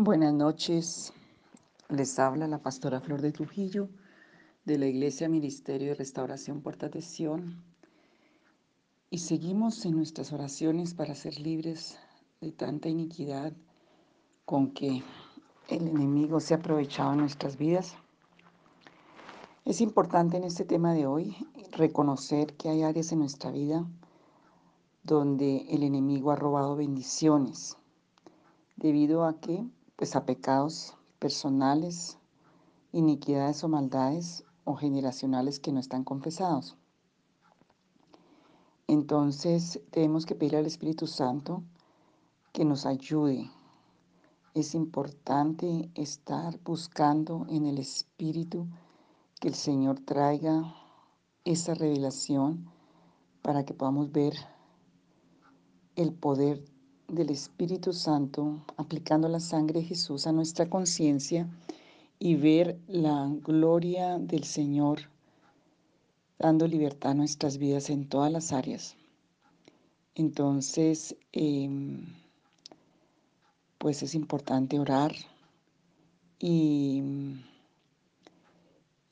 [0.00, 1.12] Buenas noches,
[1.88, 3.88] les habla la pastora Flor de Trujillo
[4.64, 7.02] de la Iglesia Ministerio de Restauración Puerta de
[9.10, 11.98] y seguimos en nuestras oraciones para ser libres
[12.40, 13.52] de tanta iniquidad
[14.44, 15.02] con que
[15.66, 17.96] el enemigo se ha aprovechado en nuestras vidas.
[19.64, 21.36] Es importante en este tema de hoy
[21.72, 23.84] reconocer que hay áreas en nuestra vida
[25.02, 27.76] donde el enemigo ha robado bendiciones
[28.76, 29.66] debido a que
[29.98, 32.18] pues a pecados personales,
[32.92, 36.76] iniquidades o maldades o generacionales que no están confesados.
[38.86, 41.64] Entonces tenemos que pedir al Espíritu Santo
[42.52, 43.50] que nos ayude.
[44.54, 48.68] Es importante estar buscando en el Espíritu
[49.40, 50.76] que el Señor traiga
[51.44, 52.70] esa revelación
[53.42, 54.34] para que podamos ver
[55.96, 56.62] el poder
[57.08, 61.48] del Espíritu Santo aplicando la sangre de Jesús a nuestra conciencia
[62.18, 65.00] y ver la gloria del Señor
[66.38, 68.94] dando libertad a nuestras vidas en todas las áreas.
[70.14, 72.04] Entonces, em,
[73.78, 75.12] pues es importante orar
[76.38, 77.02] y,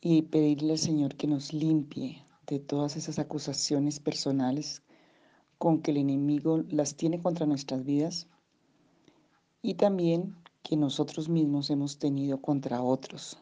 [0.03, 4.83] y pedirle al Señor que nos limpie de todas esas acusaciones personales
[5.59, 8.29] con que el enemigo las tiene contra nuestras vidas
[9.63, 13.39] y también que nosotros mismos hemos tenido contra otros.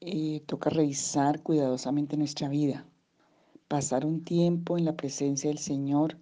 [0.00, 2.86] Eh, toca revisar cuidadosamente nuestra vida,
[3.66, 6.18] pasar un tiempo en la presencia del Señor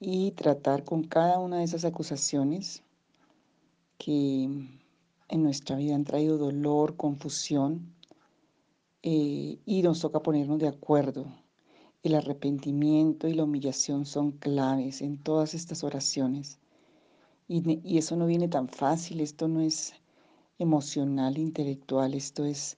[0.00, 2.82] y tratar con cada una de esas acusaciones
[3.98, 7.94] que en nuestra vida han traído dolor, confusión,
[9.02, 11.26] eh, y nos toca ponernos de acuerdo
[12.04, 16.58] el arrepentimiento y la humillación son claves en todas estas oraciones.
[17.48, 19.94] Y, eso no viene tan fácil, esto no es
[20.58, 22.76] emocional, intelectual, esto es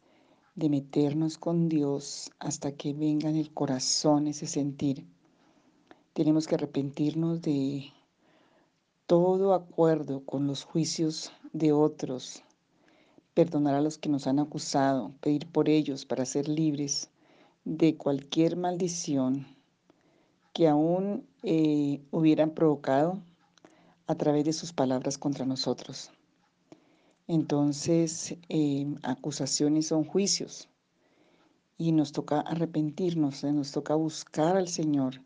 [0.54, 5.04] de meternos con Dios hasta que venga en el corazón ese sentir.
[6.12, 7.92] Tenemos que arrepentirnos de
[9.08, 12.44] todo acuerdo con los juicios de otros,
[13.34, 17.10] perdonar a los que nos han acusado, pedir por ellos para ser libres
[17.66, 19.44] de cualquier maldición
[20.54, 23.20] que aún eh, hubieran provocado
[24.06, 26.12] a través de sus palabras contra nosotros.
[27.26, 30.68] Entonces, eh, acusaciones son juicios
[31.76, 35.20] y nos toca arrepentirnos, eh, nos toca buscar al Señor,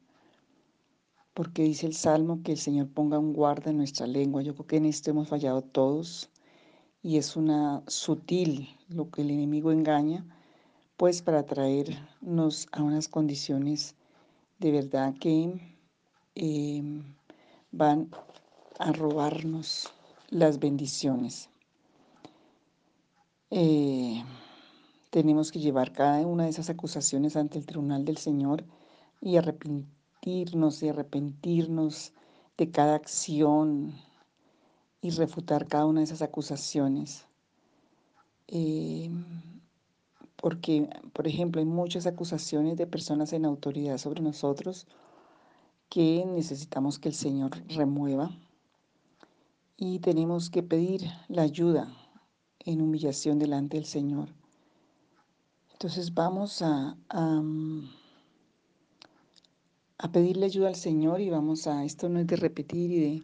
[1.34, 4.41] porque dice el Salmo que el Señor ponga un guarda en nuestra lengua.
[4.41, 6.31] Yo creo que en esto hemos fallado todos
[7.03, 10.25] y es una sutil lo que el enemigo engaña
[11.00, 13.94] pues para traernos a unas condiciones
[14.59, 15.59] de verdad que
[16.34, 17.03] em,
[17.72, 18.11] van
[18.78, 19.89] a robarnos
[20.28, 21.49] las bendiciones.
[23.49, 24.22] Eh,
[25.09, 28.62] tenemos que llevar cada una de esas acusaciones ante el tribunal del Señor
[29.22, 32.12] y arrepentirnos y arrepentirnos
[32.59, 33.94] de cada acción
[35.00, 37.25] y refutar cada una de esas acusaciones.
[38.49, 39.59] Em,
[40.41, 44.87] porque, por ejemplo, hay muchas acusaciones de personas en autoridad sobre nosotros
[45.91, 48.31] que necesitamos que el Señor remueva
[49.77, 51.93] y tenemos que pedir la ayuda
[52.61, 54.28] en humillación delante del Señor.
[55.73, 57.43] Entonces vamos a, a,
[60.12, 63.22] pedirle ayuda al Señor y vamos a, esto no es de repetir y de,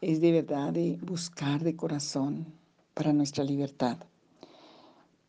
[0.00, 2.46] es de verdad de buscar de corazón
[2.94, 3.98] para nuestra libertad.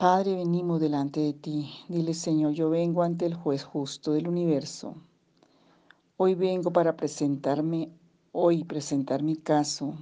[0.04, 1.72] Padre, venimos delante de ti.
[1.88, 4.96] Dile, Señor, yo vengo ante el juez justo del universo.
[6.18, 7.90] Hoy vengo para presentarme,
[8.34, 9.96] hoy presentar mi caso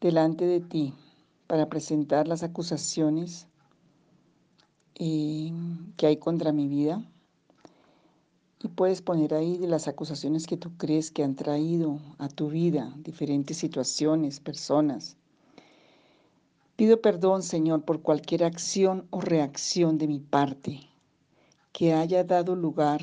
[0.00, 0.94] delante de ti,
[1.48, 3.48] para presentar las acusaciones
[4.94, 5.50] eh,
[5.96, 7.04] que hay contra mi vida.
[8.62, 12.48] Y puedes poner ahí de las acusaciones que tú crees que han traído a tu
[12.48, 15.16] vida diferentes situaciones, personas
[16.76, 20.80] Pido perdón, Señor, por cualquier acción o reacción de mi parte
[21.72, 23.00] que haya dado lugar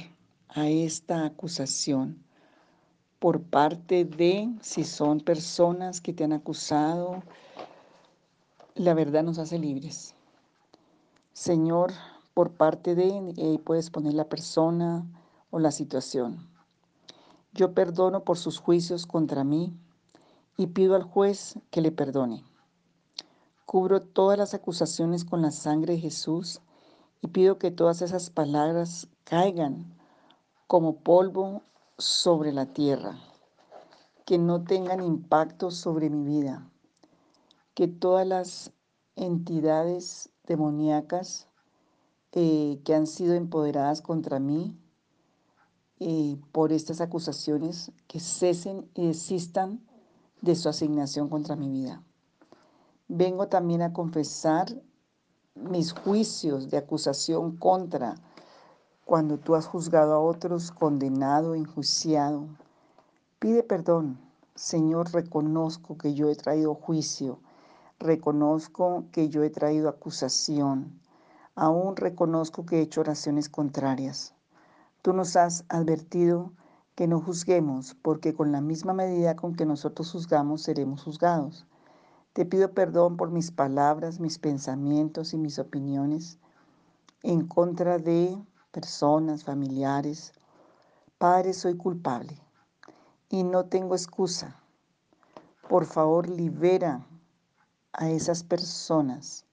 [0.49, 2.21] a esta acusación
[3.19, 7.23] por parte de, si son personas que te han acusado,
[8.75, 10.15] la verdad nos hace libres.
[11.31, 11.93] Señor,
[12.33, 15.05] por parte de, ahí puedes poner la persona
[15.49, 16.49] o la situación.
[17.53, 19.73] Yo perdono por sus juicios contra mí
[20.57, 22.43] y pido al juez que le perdone.
[23.71, 26.59] Cubro todas las acusaciones con la sangre de Jesús
[27.21, 29.97] y pido que todas esas palabras caigan
[30.67, 31.61] como polvo
[31.97, 33.17] sobre la tierra,
[34.25, 36.69] que no tengan impacto sobre mi vida,
[37.73, 38.73] que todas las
[39.15, 41.47] entidades demoníacas
[42.33, 44.77] eh, que han sido empoderadas contra mí
[46.01, 49.79] eh, por estas acusaciones, que cesen y desistan
[50.41, 52.03] de su asignación contra mi vida.
[53.13, 54.73] Vengo también a confesar
[55.53, 58.15] mis juicios de acusación contra
[59.03, 62.47] cuando tú has juzgado a otros, condenado, enjuiciado.
[63.37, 64.17] Pide perdón.
[64.55, 67.39] Señor, reconozco que yo he traído juicio,
[67.99, 70.97] reconozco que yo he traído acusación,
[71.53, 74.33] aún reconozco que he hecho oraciones contrarias.
[75.01, 76.53] Tú nos has advertido
[76.95, 81.65] que no juzguemos, porque con la misma medida con que nosotros juzgamos seremos juzgados.
[82.33, 86.39] Te pido perdón por mis palabras, mis pensamientos y mis opiniones
[87.23, 88.41] en contra de
[88.71, 90.31] personas, familiares.
[91.17, 92.41] Padre, soy culpable
[93.29, 94.55] y no tengo excusa.
[95.67, 97.05] Por favor, libera
[97.91, 99.45] a esas personas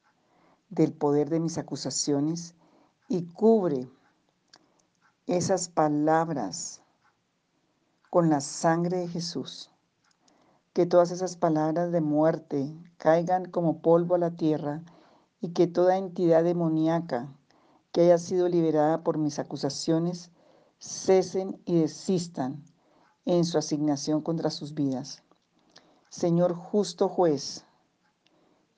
[0.71, 2.55] del poder de mis acusaciones
[3.09, 3.91] y cubre
[5.27, 6.81] esas palabras
[8.09, 9.71] con la sangre de Jesús.
[10.79, 14.85] Que todas esas palabras de muerte caigan como polvo a la tierra
[15.41, 17.35] y que toda entidad demoníaca
[17.91, 20.31] que haya sido liberada por mis acusaciones
[20.79, 22.63] cesen y desistan
[23.25, 25.25] en su asignación contra sus vidas.
[26.11, 27.65] Señor justo juez,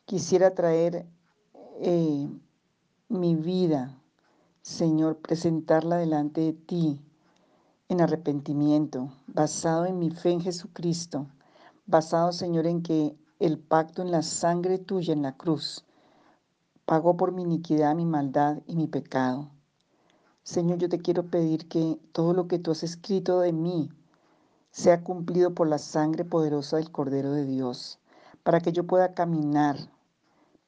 [0.07, 1.07] quisiera traer
[1.83, 2.31] eh,
[3.11, 3.95] mi vida,
[4.63, 6.99] Señor, presentarla delante de ti
[7.91, 11.27] en arrepentimiento, basado en mi fe en Jesucristo,
[11.91, 15.85] basado, Señor, en que el pacto en la sangre tuya en la cruz
[16.85, 19.51] pagó por mi iniquidad, mi maldad y mi pecado.
[20.43, 23.91] Señor, yo te quiero pedir que todo lo que tú has escrito de mí
[24.71, 27.99] sea cumplido por la sangre poderosa del Cordero de Dios,
[28.43, 29.77] para que yo pueda caminar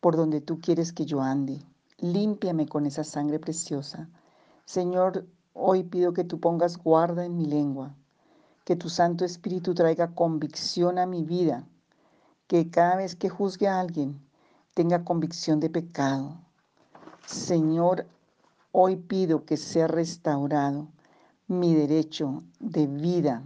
[0.00, 1.64] por donde tú quieres que yo ande.
[1.98, 4.08] Límpiame con esa sangre preciosa.
[4.64, 7.94] Señor, hoy pido que tú pongas guarda en mi lengua,
[8.64, 11.64] que tu Santo Espíritu traiga convicción a mi vida,
[12.47, 14.20] que cada vez que juzgue a alguien
[14.75, 16.37] tenga convicción de pecado.
[17.26, 18.06] Señor,
[18.73, 20.88] hoy pido que sea restaurado
[21.47, 23.43] mi derecho de vida.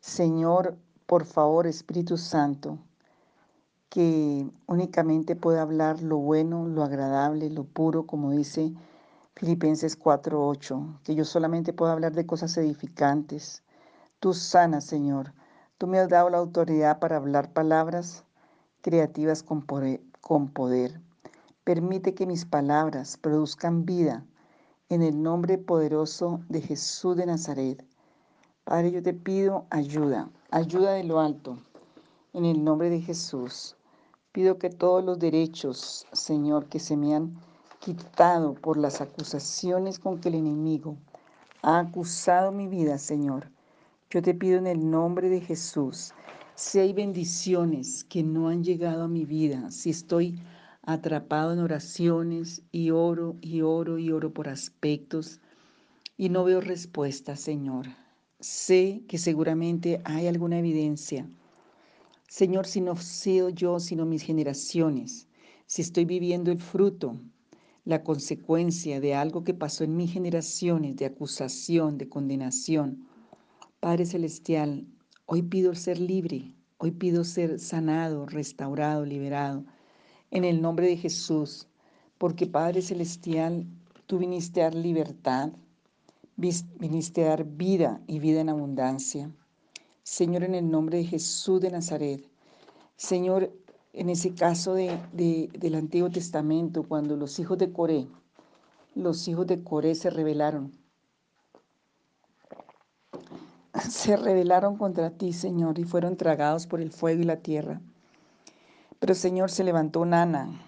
[0.00, 2.78] Señor, por favor, Espíritu Santo,
[3.88, 8.72] que únicamente pueda hablar lo bueno, lo agradable, lo puro, como dice
[9.34, 13.62] Filipenses 4:8, que yo solamente pueda hablar de cosas edificantes.
[14.22, 15.32] Tú sanas, Señor.
[15.78, 18.22] Tú me has dado la autoridad para hablar palabras
[18.80, 21.00] creativas con poder.
[21.64, 24.24] Permite que mis palabras produzcan vida
[24.90, 27.84] en el nombre poderoso de Jesús de Nazaret.
[28.62, 31.58] Padre, yo te pido ayuda, ayuda de lo alto,
[32.32, 33.74] en el nombre de Jesús.
[34.30, 37.40] Pido que todos los derechos, Señor, que se me han
[37.80, 40.96] quitado por las acusaciones con que el enemigo
[41.62, 43.50] ha acusado mi vida, Señor,
[44.12, 46.12] yo te pido en el nombre de Jesús,
[46.54, 50.38] si hay bendiciones que no han llegado a mi vida, si estoy
[50.82, 55.40] atrapado en oraciones y oro y oro y oro por aspectos
[56.18, 57.86] y no veo respuesta, Señor.
[58.40, 61.26] Sé que seguramente hay alguna evidencia
[62.32, 65.28] Señor, si no sido yo, sino mis generaciones,
[65.66, 67.20] si estoy viviendo el fruto,
[67.84, 73.06] la consecuencia de algo que pasó en mis generaciones, de acusación, de condenación.
[73.82, 74.86] Padre Celestial,
[75.26, 79.64] hoy pido ser libre, hoy pido ser sanado, restaurado, liberado,
[80.30, 81.66] en el nombre de Jesús,
[82.16, 83.66] porque Padre Celestial,
[84.06, 85.50] tú viniste a dar libertad,
[86.36, 89.32] viniste a dar vida y vida en abundancia.
[90.04, 92.24] Señor, en el nombre de Jesús de Nazaret.
[92.94, 93.52] Señor,
[93.94, 98.06] en ese caso de, del Antiguo Testamento, cuando los hijos de Coré,
[98.94, 100.70] los hijos de Coré se rebelaron,
[103.90, 107.80] se rebelaron contra ti, Señor, y fueron tragados por el fuego y la tierra.
[108.98, 110.60] Pero, Señor, se levantó una Ana,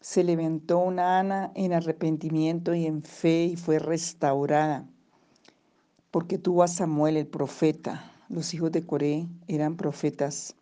[0.00, 4.86] se levantó una Ana en arrepentimiento y en fe y fue restaurada,
[6.10, 10.54] porque tuvo a Samuel el profeta, los hijos de Coré eran profetas,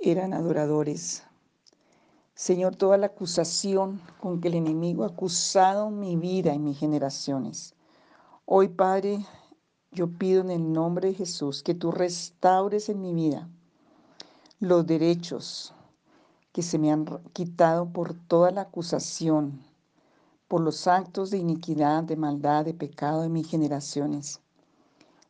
[0.00, 1.22] eran adoradores.
[2.34, 7.74] Señor, toda la acusación con que el enemigo ha acusado mi vida y mis generaciones.
[8.44, 9.24] Hoy, Padre,
[9.90, 13.48] yo pido en el nombre de Jesús que tú restaures en mi vida
[14.60, 15.72] los derechos
[16.52, 19.60] que se me han quitado por toda la acusación,
[20.48, 24.40] por los actos de iniquidad, de maldad, de pecado de mis generaciones.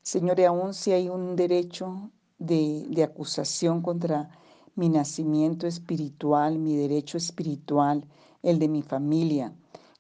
[0.03, 4.31] Señor, y aún si hay un derecho de, acusación contra
[4.75, 8.05] mi nacimiento espiritual, mi derecho espiritual,
[8.43, 9.53] el de mi familia,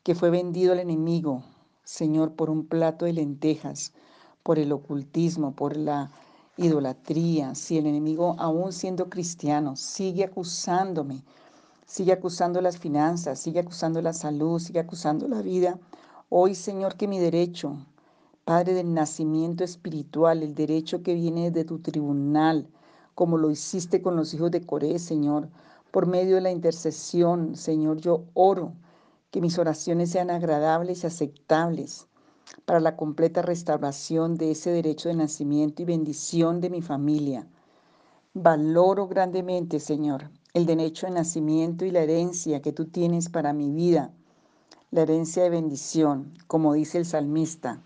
[0.03, 1.43] que fue vendido al enemigo,
[1.85, 3.93] Señor, por un plato de lentejas,
[4.49, 6.11] por el ocultismo, por la
[6.57, 7.55] idolatría.
[7.55, 11.23] Si el enemigo, aún siendo cristiano, sigue acusándome,
[11.85, 15.79] sigue acusando las finanzas, sigue acusando la salud, sigue acusando la vida,
[16.31, 17.77] hoy, Señor, que mi derecho,
[18.47, 22.71] Padre del nacimiento espiritual, el derecho que viene de tu tribunal,
[23.15, 25.51] como lo hiciste con los hijos de Coré, Señor.
[25.91, 28.73] Por medio de la intercesión, Señor, yo oro
[29.31, 32.08] que mis oraciones sean agradables y aceptables
[32.65, 37.47] para la completa restauración de ese derecho de nacimiento y bendición de mi familia.
[38.35, 43.71] Valoro grandemente, Señor, el derecho de nacimiento y la herencia que tú tienes para mi
[43.71, 44.13] vida,
[44.91, 47.83] la herencia de bendición, como dice el salmista,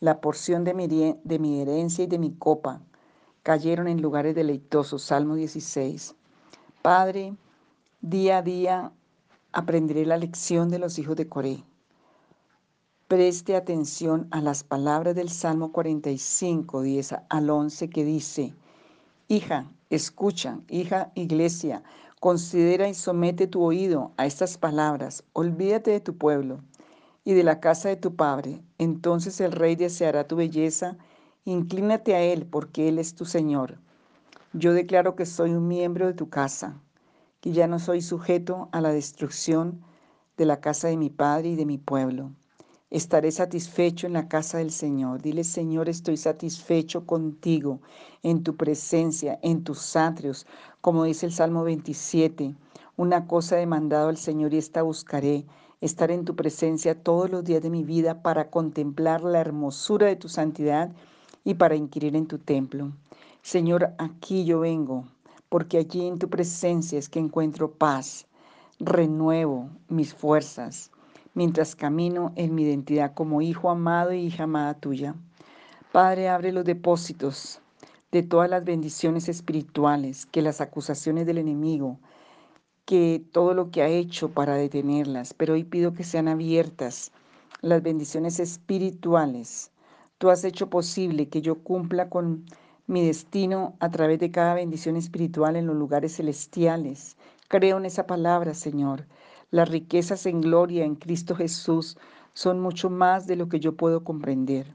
[0.00, 2.80] la porción de mi, de mi herencia y de mi copa
[3.42, 5.02] cayeron en lugares deleitosos.
[5.02, 6.14] Salmo 16.
[6.82, 7.34] Padre,
[8.00, 8.92] día a día
[9.52, 11.64] aprenderé la lección de los hijos de Coré.
[13.08, 18.54] Preste atención a las palabras del Salmo 45, 10 al 11 que dice,
[19.28, 21.82] Hija, escucha, hija iglesia,
[22.20, 26.60] considera y somete tu oído a estas palabras, olvídate de tu pueblo
[27.24, 30.96] y de la casa de tu padre, entonces el rey deseará tu belleza
[31.48, 33.78] Inclínate a Él porque Él es tu Señor.
[34.52, 36.74] Yo declaro que soy un miembro de tu casa,
[37.40, 39.80] que ya no soy sujeto a la destrucción
[40.36, 42.32] de la casa de mi Padre y de mi pueblo.
[42.96, 45.20] Estaré satisfecho en la casa del Señor.
[45.20, 47.78] Dile, Señor, estoy satisfecho contigo,
[48.22, 50.46] en tu presencia, en tus atrios,
[50.80, 52.54] como dice el Salmo 27.
[52.96, 55.44] Una cosa he mandado al Señor y esta buscaré,
[55.82, 60.16] estar en tu presencia todos los días de mi vida para contemplar la hermosura de
[60.16, 60.90] tu santidad
[61.44, 62.92] y para inquirir en tu templo.
[63.42, 65.04] Señor, aquí yo vengo,
[65.50, 68.26] porque allí en tu presencia es que encuentro paz,
[68.80, 70.90] renuevo mis fuerzas,
[71.36, 75.14] mientras camino en mi identidad como hijo amado y hija amada tuya.
[75.92, 77.60] Padre, abre los depósitos
[78.10, 82.00] de todas las bendiciones espirituales, que las acusaciones del enemigo,
[82.84, 87.12] que todo lo que ha hecho para detenerlas, pero hoy pido que sean abiertas
[87.62, 89.70] las bendiciones espirituales
[90.18, 92.46] Tú has hecho posible que yo cumpla con
[92.86, 97.18] mi destino a través de cada bendición espiritual en los lugares celestiales.
[97.48, 99.04] Creo en esa palabra, Señor.
[99.50, 101.96] Las riquezas en gloria en Cristo Jesús
[102.34, 104.74] son mucho más de lo que yo puedo comprender.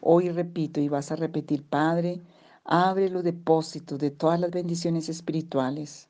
[0.00, 2.20] Hoy repito y vas a repetir, Padre,
[2.64, 6.08] abre los depósitos de todas las bendiciones espirituales,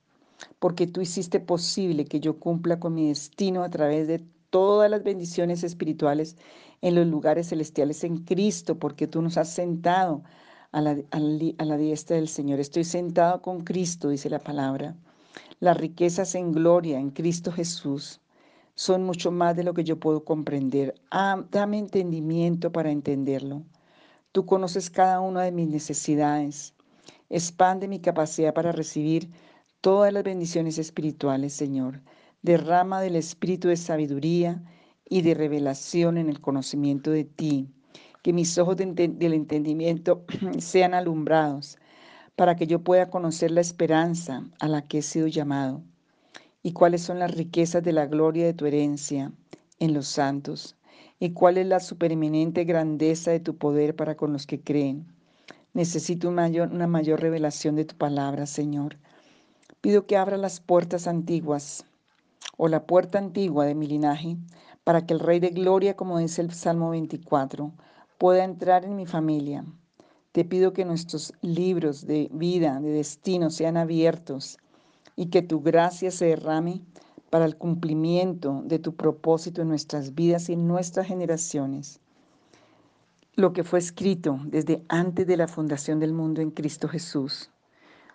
[0.59, 5.03] porque tú hiciste posible que yo cumpla con mi destino a través de todas las
[5.03, 6.37] bendiciones espirituales
[6.83, 10.23] en los lugares celestiales en Cristo, porque tú nos has sentado
[10.73, 10.97] a la,
[11.59, 12.61] la, diestra del Señor.
[12.61, 14.97] Estoy sentado con Cristo, dice la palabra.
[15.63, 18.21] Las riquezas en gloria en Cristo Jesús
[18.75, 20.93] son mucho más de lo que yo puedo comprender.
[21.13, 23.63] Ah, dame entendimiento para entenderlo.
[24.33, 26.75] Tú conoces cada una de mis necesidades.
[27.31, 29.31] Expande mi capacidad para recibir
[29.81, 32.01] todas las bendiciones espirituales, Señor.
[32.43, 34.65] Derrama del espíritu de sabiduría
[35.09, 37.69] y de revelación en el conocimiento de ti.
[38.25, 40.25] Que mis ojos del entendimiento
[40.59, 41.79] sean alumbrados
[42.37, 45.83] para que yo pueda conocer la esperanza a la que he sido llamado
[46.63, 49.33] y cuáles son las riquezas de la gloria de tu herencia
[49.79, 50.77] en los santos
[51.19, 55.07] y cuál es la supereminente grandeza de tu poder para con los que creen.
[55.75, 58.99] Necesito una mayor revelación de tu palabra, Señor.
[59.81, 61.85] Pido que abra las puertas antiguas
[62.57, 64.37] o la puerta antigua de mi linaje,
[64.85, 67.73] para que el Rey de Gloria, como dice el Salmo 24,
[68.19, 69.65] pueda entrar en mi familia.
[70.33, 74.59] Te pido que nuestros libros de vida, de destino, sean abiertos
[75.15, 76.83] y que tu gracia se derrame
[77.31, 82.01] para el cumplimiento de tu propósito en nuestras vidas y en nuestras generaciones.
[83.35, 87.51] Lo que fue escrito desde antes de la fundación del mundo en Cristo Jesús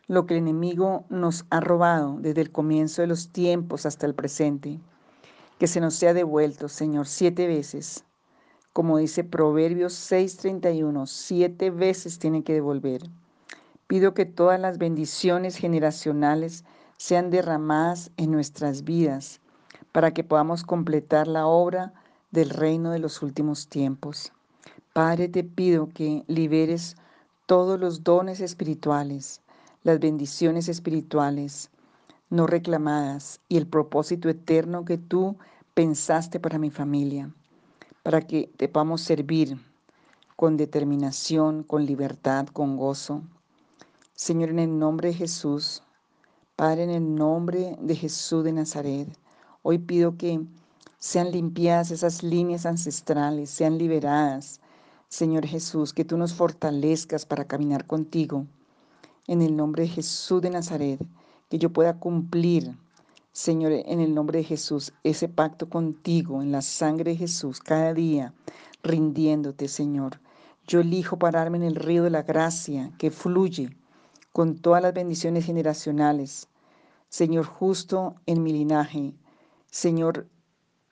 [0.07, 4.15] lo que el enemigo nos ha robado desde el comienzo de los tiempos hasta el
[4.15, 4.79] presente,
[5.59, 8.05] que se nos sea devuelto, Señor, siete veces.
[8.77, 13.01] Como dice Proverbios 6:31, siete veces tiene que devolver.
[13.87, 16.63] Pido que todas las bendiciones generacionales
[16.95, 19.41] sean derramadas en nuestras vidas
[19.91, 21.91] para que podamos completar la obra
[22.29, 24.31] del reino de los últimos tiempos.
[24.93, 26.97] Padre, te pido que liberes
[27.47, 29.41] todos los dones espirituales,
[29.81, 31.71] las bendiciones espirituales
[32.29, 35.35] no reclamadas y el propósito eterno que tú
[35.73, 37.31] pensaste para mi familia,
[38.07, 39.59] para que te podamos servir
[40.37, 43.21] con determinación, con libertad, con gozo.
[44.13, 45.83] Señor, en el nombre de Jesús,
[46.55, 49.09] Padre, en el nombre de Jesús de Nazaret,
[49.61, 50.39] hoy pido que
[50.97, 54.61] sean limpiadas esas líneas ancestrales, sean liberadas.
[55.09, 58.45] Señor Jesús, que tú nos fortalezcas para caminar contigo.
[59.27, 61.05] En el nombre de Jesús de Nazaret,
[61.49, 62.73] que yo pueda cumplir,
[63.37, 67.93] Señor, en el nombre de Jesús, ese pacto contigo, en la sangre de Jesús, cada
[67.93, 68.33] día,
[68.81, 70.19] rindiéndote, Señor.
[70.65, 73.77] Yo elijo pararme en el río de la gracia que fluye
[74.33, 76.47] con todas las bendiciones generacionales.
[77.09, 79.13] Señor, justo en mi linaje.
[79.69, 80.27] Señor,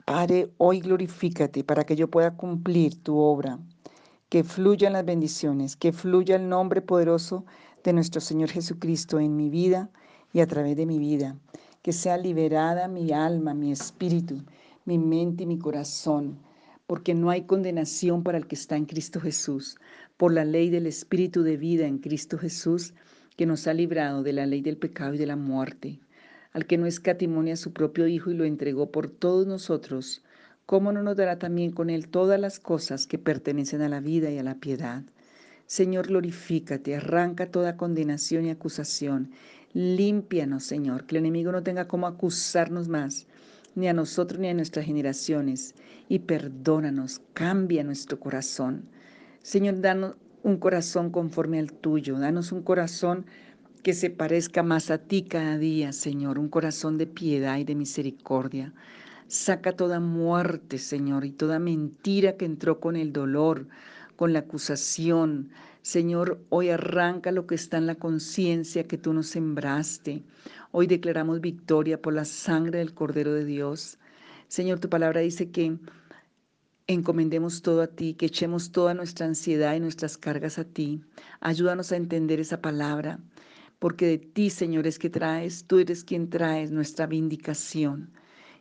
[0.06, 3.58] Padre, hoy glorifícate para que yo pueda cumplir tu obra.
[4.30, 7.44] Que fluyan las bendiciones, que fluya el nombre poderoso
[7.84, 9.90] de nuestro Señor Jesucristo en mi vida
[10.32, 11.36] y a través de mi vida.
[11.86, 14.42] Que sea liberada mi alma, mi espíritu,
[14.86, 16.39] mi mente y mi corazón
[16.88, 19.77] porque no hay condenación para el que está en Cristo Jesús,
[20.18, 22.94] por la ley del Espíritu de vida en Cristo Jesús,
[23.36, 26.00] que nos ha librado de la ley del pecado y de la muerte,
[26.54, 30.24] al que no escatimó a su propio Hijo y lo entregó por todos nosotros,
[30.65, 34.30] ¿cómo no nos dará también con él todas las cosas que pertenecen a la vida
[34.32, 35.04] y a la piedad?
[35.65, 39.32] Señor, glorifícate, arranca toda condenación y acusación,
[39.75, 43.27] límpianos, Señor, que el enemigo no tenga cómo acusarnos más,
[43.75, 45.75] ni a nosotros ni a nuestras generaciones,
[46.08, 48.86] y perdónanos, cambia nuestro corazón.
[49.44, 53.25] Señor, danos un corazón conforme al tuyo, danos un corazón
[53.84, 57.75] que se parezca más a ti cada día, Señor, un corazón de piedad y de
[57.75, 58.74] misericordia.
[59.27, 63.67] Saca toda muerte, Señor, y toda mentira que entró con el dolor,
[64.15, 65.50] con la acusación.
[65.86, 70.24] Señor, hoy arranca lo que está en la conciencia que tú nos sembraste.
[70.72, 74.00] Hoy declaramos victoria por la sangre del Cordero de Dios.
[74.48, 75.77] Señor, tu palabra dice que
[76.88, 81.03] encomendemos todo a ti, que echemos toda nuestra ansiedad y nuestras cargas a ti.
[81.40, 83.20] Ayúdanos a entender esa palabra,
[83.77, 88.12] porque de ti, Señor, es que traes, tú eres quien traes nuestra vindicación.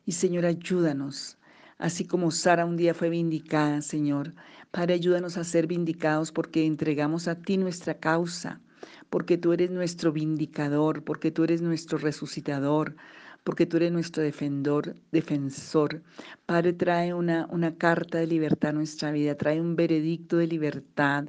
[0.05, 1.39] Y Señor, ayúdanos,
[1.79, 4.35] así como Sara un día fue vindicada, Señor.
[4.75, 8.61] Padre, ayúdanos a ser vindicados porque entregamos a ti nuestra causa,
[9.09, 12.97] porque tú eres nuestro vindicador, porque tú eres nuestro resucitador,
[13.45, 16.03] porque tú eres nuestro defensor, defensor.
[16.45, 21.27] Padre, trae una, una carta de libertad a nuestra vida, trae un veredicto de libertad.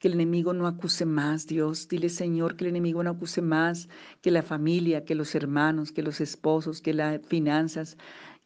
[0.00, 1.86] Que el enemigo no acuse más, Dios.
[1.86, 3.88] Dile, Señor, que el enemigo no acuse más,
[4.20, 7.96] que la familia, que los hermanos, que los esposos, que las finanzas,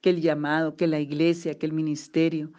[0.03, 2.53] que el llamado, que la iglesia, que el ministerio.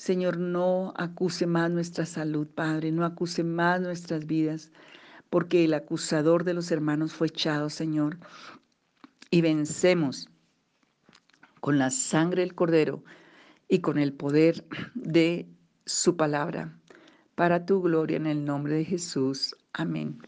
[0.00, 4.72] Señor, no acuse más nuestra salud, Padre, no acuse más nuestras vidas,
[5.28, 8.18] porque el acusador de los hermanos fue echado, Señor
[9.30, 10.28] y vencemos
[11.60, 13.04] con la sangre del Cordero
[13.68, 15.48] y con el poder de
[15.86, 16.76] su palabra.
[17.34, 19.56] Para tu gloria en el nombre de Jesús.
[19.72, 20.18] Amén.